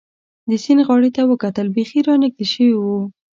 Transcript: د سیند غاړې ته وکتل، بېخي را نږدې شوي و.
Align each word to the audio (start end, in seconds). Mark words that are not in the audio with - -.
د 0.49 0.51
سیند 0.63 0.81
غاړې 0.87 1.09
ته 1.15 1.21
وکتل، 1.31 1.67
بېخي 1.75 1.99
را 2.07 2.15
نږدې 2.23 2.45
شوي 2.53 2.73
و. 2.77 2.83